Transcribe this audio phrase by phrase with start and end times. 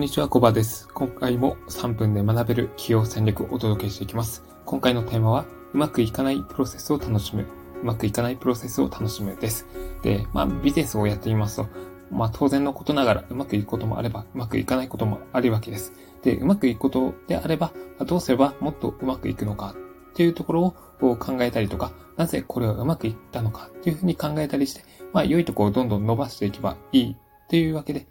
[0.00, 0.88] んにちは、コバです。
[0.94, 4.42] 今回も3分で学べる企業戦略をお届けしていきます。
[4.64, 5.44] 今回のテーマは、
[5.74, 7.44] うまくいかないプロセスを楽しむ。
[7.82, 9.66] うまくいかないプロセスを楽しむです。
[10.02, 11.68] で、まあ、ビジネスをやっていますと、
[12.10, 15.92] まあ、当然のことながら、うまくいくこともあれば、うまくいかないこともあるわけです。
[16.22, 17.74] で、うまくいくことであれば、
[18.06, 19.74] どうすればもっとうまくいくのか
[20.12, 27.16] っていうところを考えたりとか、なぜこれはうまくいったのかっていうふうに考えたりして、まあ、良いとこをどんどん伸ばしていけばいいっ
[27.48, 28.06] ていうわけで、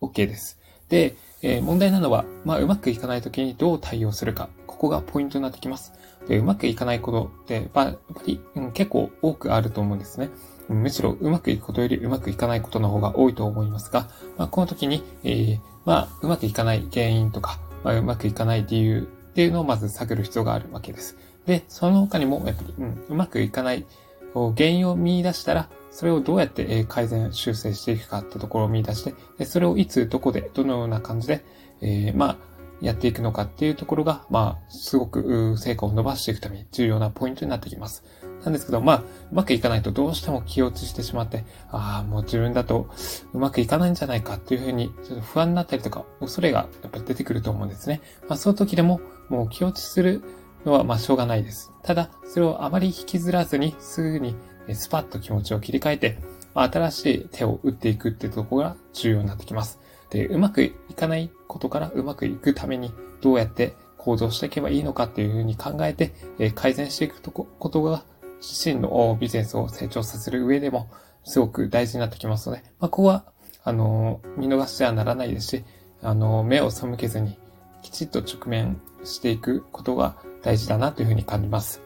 [0.00, 0.59] OK です。
[0.90, 4.50] で、えー、問題なのは、まあ、うまくいかないときにどう対応するか。
[4.66, 5.92] ここがポイントになってきます。
[6.28, 10.28] で、うまくいかないことって、まあ、やっぱり、うん、結構多くあると思うんですね。
[10.68, 21.16] むしろうまくいくことよりうまくいかないことの方が多いと思いますが、まあ、この時に、えー、まあ、うまくいかない原因とか、まあ、うまくいかない理由っていうのをまず探る必要があるわけです。
[21.46, 23.86] で、その他にも、やっぱり、うん、うまくいかない
[24.34, 29.04] 原因を見出したら、それをどうやって改善、修正していくかってところを見出し
[29.38, 31.44] て、それをいつ、どこで、どのような感じで、
[31.80, 32.36] えー、まあ、
[32.80, 38.04] やっていくのかっていうところが、まあ、すごく成果を伸ばしていくために重要なポイントになってきます。
[38.44, 42.88] なんですけど、まあ、うまくいかないとどうしても気落ちしてしまって、ああ、もう自分だと
[43.34, 48.00] うまくいかないんじゃないかっていうふうに、ちょっと不安になったりとか、恐れがやっぱり出てくると思うんですね。
[48.28, 50.22] まあ、その時でも、もう気落ちする
[50.64, 51.70] のは、まあ、しょうがないです。
[51.82, 54.34] ただ、それをあまり引きずらずに、すぐに
[54.72, 56.18] スパッと気持ちを切り替えて、
[56.54, 59.78] 新しい手を打っていくってところが重要になってきます。
[60.10, 68.02] で、うまくいかないことからうまくいくためにどうやって行動していけばいいのかっていうふうに考えて、え改善していくことが
[68.40, 70.90] 自身のビジネスを成長させる上でも
[71.24, 73.24] すごく大事になってきますので、まあ、ここは、
[73.62, 75.64] あの、見逃してはならないですし、
[76.02, 77.36] あの、目を背けずに
[77.82, 81.82] きちっと直面していくことが大事だなというふうに感じます。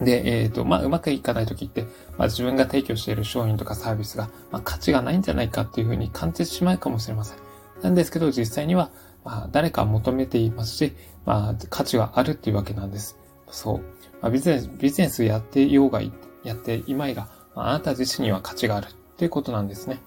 [0.00, 1.82] で、えっ、ー、と、まあ、うまくいかないときって、
[2.18, 7.38] まあ、自分が提供している商品とかサービスが、まあ、価値がないんじゃないかっていうふうに感じてしまうかもしれません。
[7.82, 8.90] なんですけど、実際には、
[9.24, 10.92] まあ、誰か求めていますし、
[11.24, 13.16] まあ、価値はあるっていうわけなんです。
[13.50, 13.78] そう。
[14.20, 16.00] まあ、ビジネス、ビジネスやってようが、
[16.44, 20.00] やっていまいが、まあ、あなた自身には価値があるっていうことなんですね。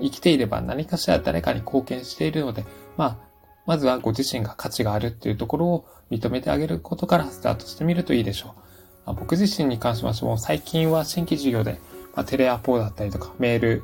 [0.00, 2.64] 生きていれば何かしら誰かに貢献しているので、
[2.96, 3.32] まあ、
[3.66, 8.71] まずはご自身が価値があるっていうところを認めてあげることからスタートしてみるといいでしょう。
[9.06, 11.80] まあ、僕自身に関しましても、最近は新規事業で、
[12.14, 13.82] まあ、テレアポだったりとか、メール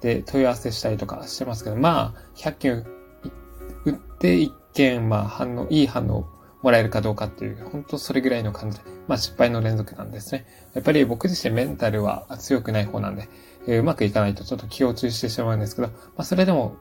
[0.00, 2.86] で問い合わせしたりとかしてますけど、まあ、100件
[3.84, 6.26] 売って1件、まあ、反応、いい反応
[6.62, 10.46] もらえるかどうかっていう、本当それぐらいの感じで、まあ失敗の連続なんですね。
[10.74, 13.28] やっぱり僕自身メンタルは強くない方なんで、
[13.66, 16.76] えー、うまくいかないとちょっと気を注意してしまうんですけど、まあそれでも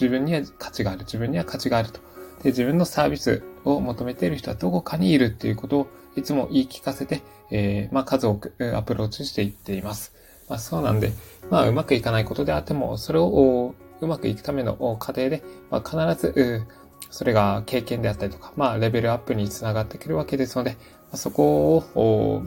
[0.00, 2.00] 自分には価値がある、自分には価値があると。
[2.42, 5.86] で、自分のサービスを求めている人はどこかにいるっていうことを
[6.16, 10.12] いつも言い聞かせて、えー、まあ数多くアプローチしていっています。
[10.48, 11.12] まあそうなんで、
[11.50, 16.66] まあうまくいかないことであっても、それをうまくいくための過程で、まあ、必ず、
[17.10, 20.76] それが経験であったりとか、まあレベルアップにつながってくるわけですので、ま
[21.12, 22.42] あ、そこを、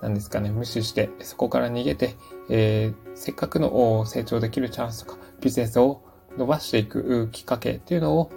[0.00, 2.16] 何ですかね、無視して、そこから逃げて、
[2.50, 6.02] えー、せっかくの成長できるチャンスとか、ビジネスを
[6.36, 8.30] 伸ばしていくきっかけっていうのを、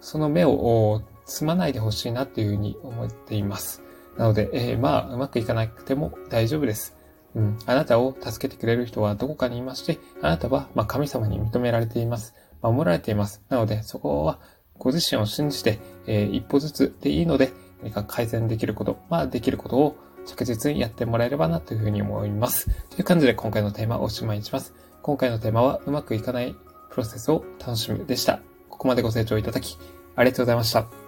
[0.00, 3.82] その目を積まないでほしいなっていうふうに思っています。
[4.16, 6.96] なので、えー、まあ、うまくいかなくても大丈夫です。
[7.34, 7.58] うん。
[7.66, 12.34] あなたを助けてくれる人はどこかにいまして、あなたは、まあ、神様に認められています。
[12.62, 13.42] 守られています。
[13.48, 14.38] なので、そこは、
[14.78, 17.52] ご自身を信じて、えー、一歩ずつでいいので、
[17.82, 22.70] 何か改善できること、まあ、できることを着実にやってもらえればなというふうに思います。
[22.90, 24.74] という感じで今回のテーマをおしまいにします。
[25.02, 26.54] 今回のテーマは、うまくいかない
[26.90, 28.40] プロセスを楽しむでした。
[28.70, 29.76] ここまでご清聴いただき、
[30.16, 31.03] ありがとうございました。